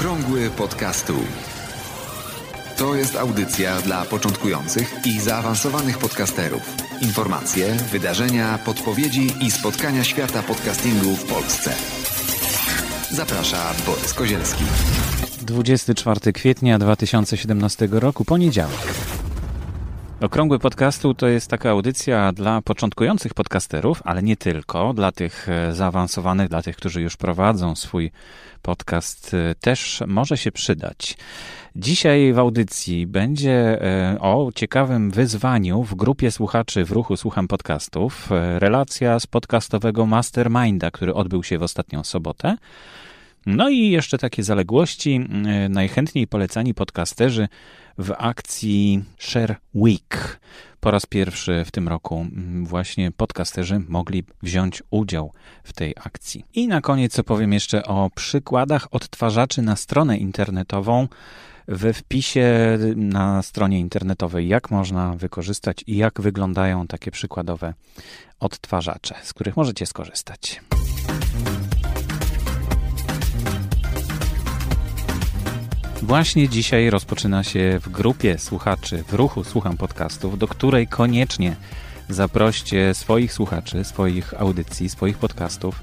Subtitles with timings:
[0.00, 1.14] Okrągły podcastu.
[2.76, 6.62] To jest audycja dla początkujących i zaawansowanych podcasterów.
[7.02, 11.74] Informacje, wydarzenia, podpowiedzi i spotkania świata podcastingu w Polsce.
[13.10, 14.64] Zaprasza Borys Kozielski.
[15.42, 19.09] 24 kwietnia 2017 roku, poniedziałek.
[20.20, 25.72] Okrągły podcastu to jest taka audycja dla początkujących podcasterów, ale nie tylko, dla tych e,
[25.74, 28.10] zaawansowanych, dla tych, którzy już prowadzą swój
[28.62, 31.16] podcast, e, też może się przydać.
[31.76, 38.28] Dzisiaj w audycji będzie e, o ciekawym wyzwaniu w grupie słuchaczy w ruchu Słucham Podcastów.
[38.58, 42.56] Relacja z podcastowego Masterminda, który odbył się w ostatnią sobotę.
[43.46, 45.20] No i jeszcze takie zaległości.
[45.68, 47.48] Najchętniej polecani podcasterzy
[47.98, 50.40] w akcji Share Week.
[50.80, 52.26] Po raz pierwszy w tym roku
[52.62, 55.32] właśnie podcasterzy mogli wziąć udział
[55.64, 56.44] w tej akcji.
[56.54, 61.08] I na koniec opowiem jeszcze o przykładach odtwarzaczy na stronę internetową
[61.68, 67.74] we wpisie na stronie internetowej, jak można wykorzystać i jak wyglądają takie przykładowe
[68.40, 70.60] odtwarzacze, z których możecie skorzystać.
[76.02, 81.56] Właśnie dzisiaj rozpoczyna się w grupie słuchaczy w ruchu Słucham Podcastów, do której koniecznie
[82.08, 85.82] zaproście swoich słuchaczy, swoich audycji, swoich podcastów,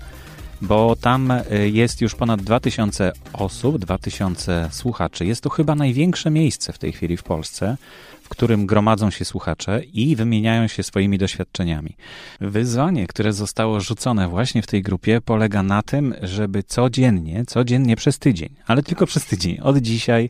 [0.62, 5.26] bo tam e, jest już ponad 2000 osób, 2000 słuchaczy.
[5.26, 7.78] Jest to chyba największe miejsce w tej chwili w Polsce,
[8.24, 11.96] w którym gromadzą się słuchacze i wymieniają się swoimi doświadczeniami.
[12.42, 18.20] Wyzwanie, które zostało rzucone właśnie w tej grupie, polega na tym, żeby codziennie, codziennie przez
[18.20, 20.30] tydzień, ale tylko przez tydzień, od dzisiaj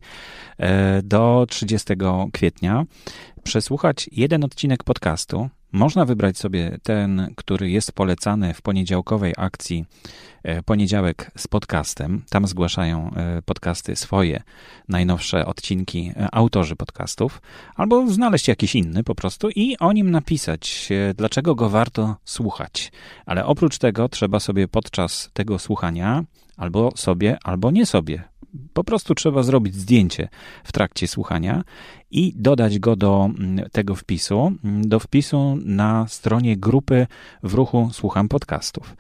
[0.57, 1.93] e, do 30
[2.33, 2.83] kwietnia,
[3.43, 5.49] przesłuchać jeden odcinek podcastu.
[5.71, 9.85] Można wybrać sobie ten, który jest polecany w poniedziałkowej akcji
[10.47, 12.23] E, poniedziałek z podcastem.
[12.29, 14.43] Tam zgłaszają e, podcasty swoje,
[14.89, 17.41] najnowsze odcinki e, autorzy podcastów,
[17.75, 22.91] albo znaleźć jakiś inny po prostu i o nim napisać, dlaczego go warto słuchać.
[23.25, 26.23] Ale oprócz tego trzeba sobie podczas tego słuchania
[26.57, 28.23] albo sobie, albo nie sobie.
[28.73, 30.29] Po prostu trzeba zrobić zdjęcie
[30.63, 31.63] w trakcie słuchania
[32.11, 37.07] i dodać go do mm, tego wpisu, mm, do wpisu na stronie grupy
[37.43, 38.95] w ruchu Słucham Podcastów.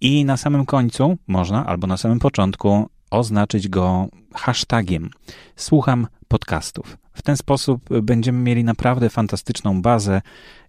[0.00, 5.10] I na samym końcu można, albo na samym początku, oznaczyć go hashtagiem
[5.56, 6.98] Słucham podcastów.
[7.12, 10.22] W ten sposób będziemy mieli naprawdę fantastyczną bazę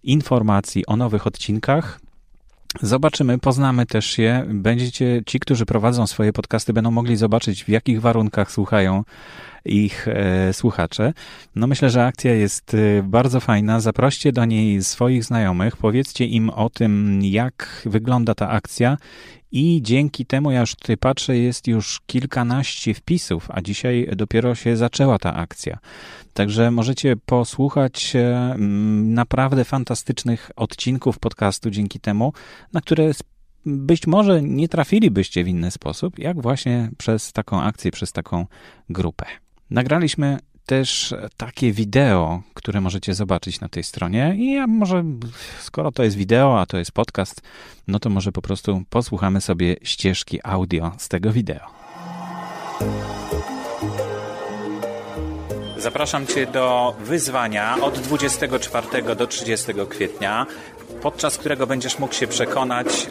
[0.04, 2.00] informacji o nowych odcinkach.
[2.82, 4.46] Zobaczymy, poznamy też je.
[4.48, 9.04] Będziecie, ci, którzy prowadzą swoje podcasty, będą mogli zobaczyć, w jakich warunkach słuchają
[9.66, 11.14] ich e, słuchacze.
[11.56, 13.80] No myślę, że akcja jest e, bardzo fajna.
[13.80, 18.98] Zaproście do niej swoich znajomych, powiedzcie im o tym, jak wygląda ta akcja
[19.52, 24.78] i dzięki temu, ja już tutaj patrzę, jest już kilkanaście wpisów, a dzisiaj dopiero się
[24.78, 25.80] zaczęła ta akcja.
[26.34, 28.56] Także możecie posłuchać e,
[29.04, 32.34] naprawdę fantastycznych odcinków podcastu dzięki temu,
[32.74, 33.12] na które
[33.66, 38.46] być może nie trafilibyście w inny sposób, jak właśnie przez taką akcję, przez taką
[38.90, 39.26] grupę.
[39.74, 44.36] Nagraliśmy też takie wideo, które możecie zobaczyć na tej stronie.
[44.38, 45.04] I ja może,
[45.62, 47.42] skoro to jest wideo, a to jest podcast,
[47.88, 51.66] no to może po prostu posłuchamy sobie ścieżki audio z tego wideo.
[55.78, 60.46] Zapraszam Cię do wyzwania od 24 do 30 kwietnia,
[61.02, 63.10] podczas którego będziesz mógł się przekonać,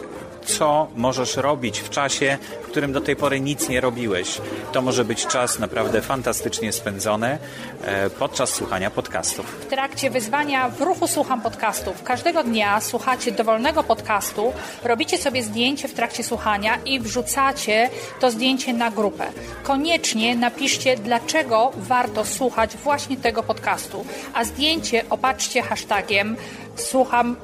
[0.63, 4.41] co możesz robić w czasie, w którym do tej pory nic nie robiłeś.
[4.71, 7.37] To może być czas naprawdę fantastycznie spędzony
[7.81, 9.45] e, podczas słuchania podcastów.
[9.45, 12.03] W trakcie wyzwania w ruchu słucham podcastów.
[12.03, 14.53] Każdego dnia słuchacie dowolnego podcastu,
[14.83, 19.25] robicie sobie zdjęcie w trakcie słuchania i wrzucacie to zdjęcie na grupę.
[19.63, 26.35] Koniecznie napiszcie, dlaczego warto słuchać właśnie tego podcastu, a zdjęcie opatrzcie hashtagiem
[26.75, 27.35] słucham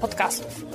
[0.00, 0.72] podcastów.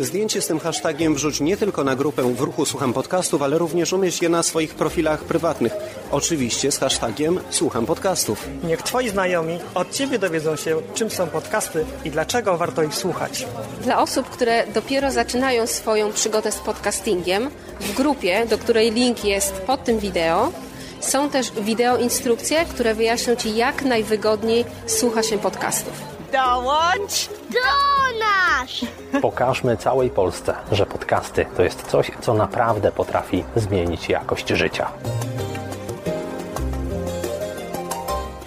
[0.00, 3.92] Zdjęcie z tym hashtagiem wrzuć nie tylko na grupę w ruchu Słucham Podcastów, ale również
[3.92, 5.72] umieść je na swoich profilach prywatnych.
[6.10, 8.48] Oczywiście z hashtagiem Słucham Podcastów.
[8.64, 13.46] Niech Twoi znajomi od Ciebie dowiedzą się, czym są podcasty i dlaczego warto ich słuchać.
[13.82, 17.50] Dla osób, które dopiero zaczynają swoją przygodę z podcastingiem,
[17.80, 20.52] w grupie, do której link jest pod tym wideo,
[21.00, 26.17] są też wideo instrukcje, które wyjaśnią Ci, jak najwygodniej słucha się podcastów.
[26.32, 28.84] Dołącz do nas!
[29.22, 34.90] Pokażmy całej Polsce, że podcasty to jest coś, co naprawdę potrafi zmienić jakość życia.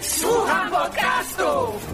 [0.00, 1.92] Słucham podcastów!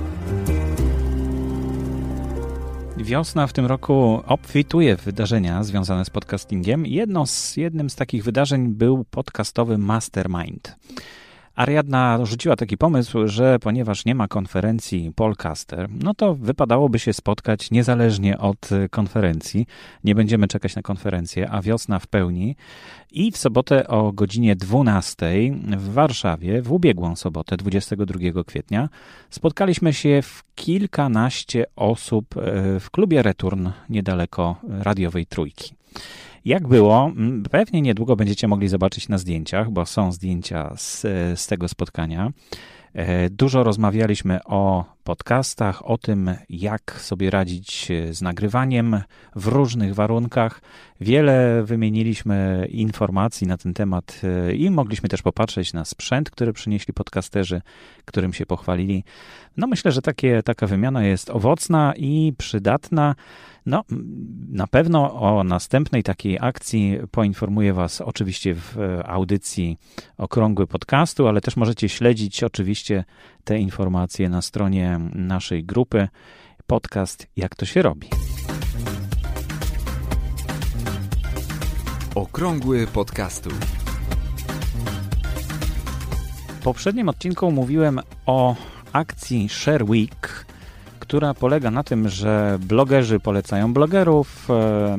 [2.97, 6.87] Wiosna w tym roku obfituje w wydarzenia związane z podcastingiem.
[6.87, 10.77] Jedno z, jednym z takich wydarzeń był podcastowy Mastermind.
[11.59, 17.71] Ariadna rzuciła taki pomysł, że ponieważ nie ma konferencji Polcaster, no to wypadałoby się spotkać
[17.71, 19.67] niezależnie od konferencji.
[20.05, 22.57] Nie będziemy czekać na konferencję, a wiosna w pełni.
[23.11, 25.27] I w sobotę o godzinie 12
[25.79, 28.89] w Warszawie, w ubiegłą sobotę, 22 kwietnia,
[29.31, 32.41] spotkaliśmy się w kilkanaście osób e,
[32.81, 35.75] w klubie Return niedaleko radiowej trójki.
[36.49, 37.13] Jak było,
[37.51, 41.01] pewnie niedługo będziecie mogli zobaczyć na zdjęciach, bo są zdjęcia z,
[41.41, 42.33] z tego spotkania.
[42.95, 49.03] E, dużo rozmawialiśmy o podcastach, o tym, jak sobie radzić z nagrywaniem
[49.37, 50.61] w różnych warunkach.
[51.01, 56.95] Wiele wymieniliśmy informacji na ten temat e, i mogliśmy też popatrzeć na sprzęt, który przynieśli
[56.95, 57.63] podcasterzy,
[58.05, 59.05] którym się pochwalili.
[59.57, 63.15] No myślę, że takie, taka wymiana jest owocna i przydatna.
[63.67, 63.85] No,
[64.49, 69.77] na pewno o następnej takiej akcji poinformuję Was oczywiście w audycji
[70.19, 73.05] Okrągły Podcastu, ale też możecie śledzić oczywiście
[73.45, 76.09] te informacje na stronie naszej grupy
[76.67, 78.09] podcast Jak to się robi.
[82.15, 83.51] Okrągły Podcastu.
[86.49, 88.57] W poprzednim odcinku mówiłem o
[88.93, 90.47] akcji Share Week,
[91.09, 94.99] która polega na tym, że blogerzy polecają blogerów, e,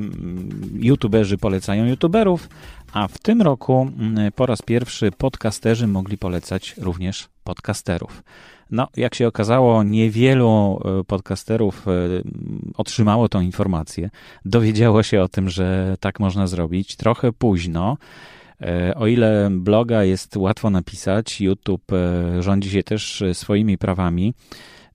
[0.74, 2.50] youtuberzy polecają youtuberów,
[2.94, 3.92] a w tym roku
[4.36, 8.24] po raz pierwszy podcasterzy mogli polecać również podcasterów.
[8.72, 11.92] No, jak się okazało, niewielu e, podcasterów e,
[12.78, 14.10] otrzymało tą informację.
[14.46, 17.98] Dowiedziało się o tym, że tak można zrobić trochę późno.
[18.96, 21.92] O ile bloga jest łatwo napisać, YouTube
[22.40, 24.34] rządzi się też swoimi prawami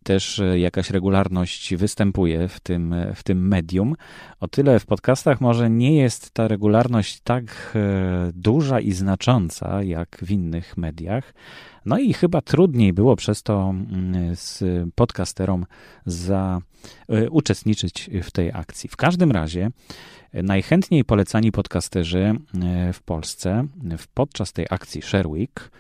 [0.04, 3.94] też e, jakaś regularność występuje w tym, w tym medium.
[4.40, 10.18] O tyle w podcastach może nie jest ta regularność tak e, duża i znacząca jak
[10.22, 11.34] w innych mediach.
[11.86, 14.62] No i chyba trudniej było przez to mm, z
[14.94, 15.66] podcasterom
[16.06, 16.60] za,
[17.08, 18.88] e, uczestniczyć w tej akcji.
[18.88, 19.70] W każdym razie
[20.32, 22.34] najchętniej polecani podcasterzy
[22.92, 23.66] w Polsce
[24.14, 25.70] podczas tej akcji Sherwick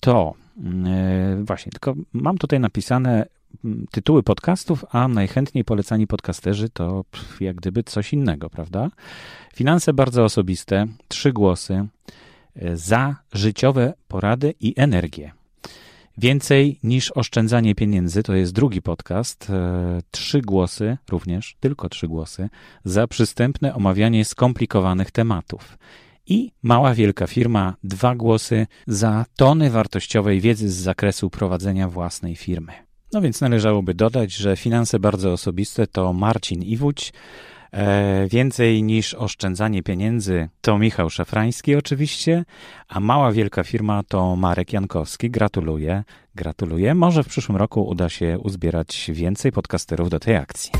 [0.00, 0.34] to
[1.42, 3.26] właśnie, tylko mam tutaj napisane
[3.90, 7.04] tytuły podcastów, a najchętniej polecani podcasterzy to
[7.40, 8.90] jak gdyby coś innego, prawda?
[9.54, 11.86] Finanse bardzo osobiste, trzy głosy
[12.56, 15.32] e, za życiowe porady i energię.
[16.18, 19.50] Więcej niż oszczędzanie pieniędzy to jest drugi podcast.
[19.50, 22.48] E, trzy głosy, również tylko trzy głosy,
[22.84, 25.78] za przystępne omawianie skomplikowanych tematów.
[26.26, 32.72] I mała wielka firma, dwa głosy za tony wartościowej wiedzy z zakresu prowadzenia własnej firmy.
[33.12, 37.12] No więc należałoby dodać, że finanse bardzo osobiste to Marcin Iwódź,
[37.72, 42.44] E, więcej niż oszczędzanie pieniędzy to Michał Szafrański oczywiście,
[42.88, 45.30] a mała wielka firma to Marek Jankowski.
[45.30, 46.04] Gratuluję,
[46.34, 46.94] gratuluję.
[46.94, 50.72] Może w przyszłym roku uda się uzbierać więcej podcasterów do tej akcji.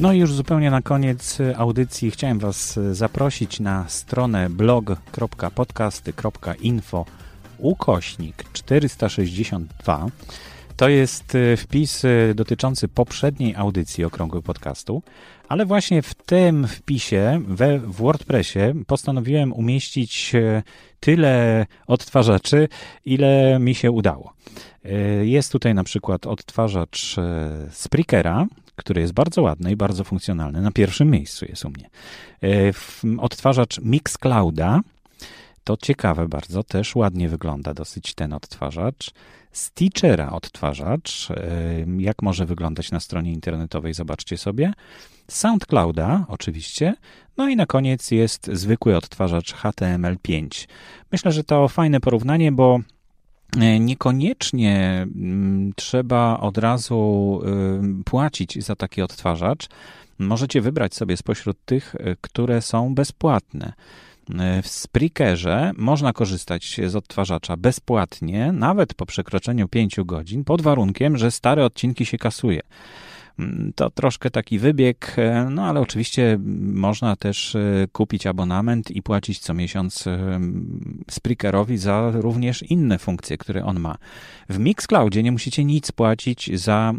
[0.00, 7.04] No i już zupełnie na koniec audycji chciałem Was zaprosić na stronę blog.podcasty.info
[7.58, 10.06] ukośnik 462.
[10.76, 15.02] To jest e, wpis e, dotyczący poprzedniej audycji Okrągłego Podcastu,
[15.48, 20.62] ale właśnie w tym wpisie we, w WordPressie postanowiłem umieścić e,
[21.00, 22.68] tyle odtwarzaczy,
[23.04, 24.32] ile mi się udało.
[25.22, 27.16] Jest tutaj na przykład odtwarzacz
[27.70, 28.46] Spreakera,
[28.78, 30.60] który jest bardzo ładny i bardzo funkcjonalny.
[30.60, 31.90] Na pierwszym miejscu jest u mnie.
[32.42, 32.72] E,
[33.18, 34.80] odtwarzacz Mixclouda,
[35.64, 39.10] to ciekawe bardzo, też ładnie wygląda dosyć ten odtwarzacz.
[39.52, 41.34] Stitchera odtwarzacz, e,
[41.98, 44.72] jak może wyglądać na stronie internetowej, zobaczcie sobie.
[45.28, 46.94] SoundClouda oczywiście,
[47.36, 50.68] no i na koniec jest zwykły odtwarzacz HTML5.
[51.12, 52.80] Myślę, że to fajne porównanie, bo
[53.56, 57.40] niekoniecznie mm, trzeba od razu
[58.00, 59.68] y, płacić za taki odtwarzacz.
[60.18, 63.72] Możecie wybrać sobie spośród tych, y, które są bezpłatne.
[64.38, 71.16] E, w Spreakerze można korzystać z odtwarzacza bezpłatnie, nawet po przekroczeniu 5 godzin, pod warunkiem,
[71.16, 72.60] że stare odcinki się kasuje.
[73.38, 76.38] Mm, to troszkę taki wybieg, e, no ale oczywiście
[76.72, 80.40] można też e, kupić abonament i płacić co miesiąc e,
[81.10, 83.96] Spreakerowi za również inne funkcje, które on ma.
[84.48, 86.92] W Mixcloudzie nie musicie nic płacić za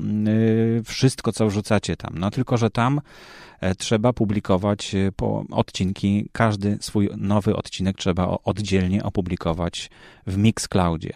[0.86, 3.01] wszystko, co wrzucacie tam, no tylko, że tam
[3.77, 9.89] trzeba publikować e, po odcinki, każdy swój nowy odcinek trzeba oddzielnie opublikować
[10.27, 11.13] w Mixcloudzie.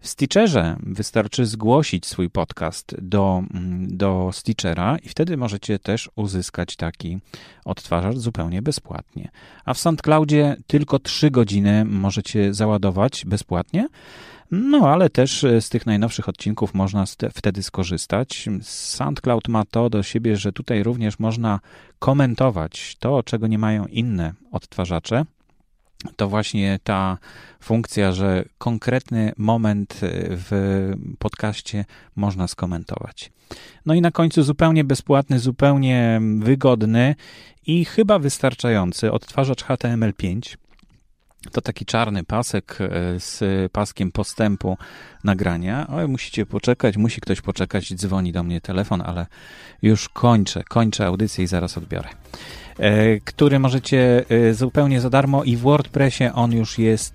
[0.00, 6.76] W Stitcherze wystarczy zgłosić swój podcast do, mm, do Stitchera i wtedy możecie też uzyskać
[6.76, 7.18] taki
[7.64, 9.30] odtwarzacz zupełnie bezpłatnie.
[9.64, 13.88] A w SoundCloudzie tylko 3 godziny możecie załadować bezpłatnie.
[14.50, 17.04] No, ale też z tych najnowszych odcinków można
[17.34, 18.48] wtedy skorzystać.
[18.62, 21.60] SoundCloud ma to do siebie, że tutaj również można
[21.98, 25.24] komentować to, czego nie mają inne odtwarzacze
[26.16, 27.18] to właśnie ta
[27.60, 31.84] funkcja, że konkretny moment w podcaście
[32.16, 33.32] można skomentować.
[33.86, 37.14] No i na końcu zupełnie bezpłatny, zupełnie wygodny
[37.66, 40.56] i chyba wystarczający odtwarzacz HTML5.
[41.52, 43.42] To taki czarny pasek e, z
[43.72, 44.76] paskiem postępu
[45.24, 45.86] nagrania.
[45.88, 49.26] Oj, musicie poczekać, musi ktoś poczekać, dzwoni do mnie telefon, ale
[49.82, 52.08] już kończę, kończę audycję i zaraz odbiorę.
[52.78, 57.14] E, który możecie e, zupełnie za darmo i w WordPressie on już jest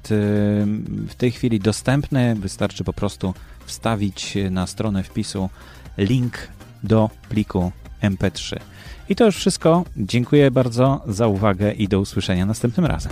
[1.07, 2.35] w tej chwili dostępny.
[2.35, 3.33] Wystarczy po prostu
[3.65, 5.49] wstawić na stronę wpisu
[5.97, 6.47] link
[6.83, 8.59] do pliku MP3.
[9.09, 9.85] I to już wszystko.
[9.97, 13.11] Dziękuję bardzo za uwagę i do usłyszenia następnym razem.